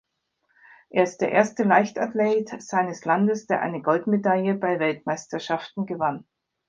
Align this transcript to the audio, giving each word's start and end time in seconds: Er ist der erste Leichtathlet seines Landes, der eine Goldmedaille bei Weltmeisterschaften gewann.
Er 0.89 1.03
ist 1.03 1.19
der 1.21 1.31
erste 1.31 1.61
Leichtathlet 1.61 2.59
seines 2.59 3.05
Landes, 3.05 3.45
der 3.45 3.61
eine 3.61 3.83
Goldmedaille 3.83 4.55
bei 4.55 4.79
Weltmeisterschaften 4.79 5.85
gewann. 5.85 6.25